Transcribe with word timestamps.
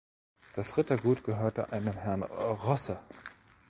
Das 0.55 0.77
Rittergut 0.79 1.23
gehörte 1.23 1.71
einem 1.73 1.93
Herrn 1.93 2.23
Rosse. 2.23 2.99